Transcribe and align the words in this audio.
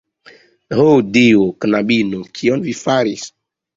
Ho 0.77 0.85
Dio, 1.17 1.43
knabino, 1.65 2.23
kion 2.39 2.67
vi 2.69 2.75
faris!? 2.81 3.29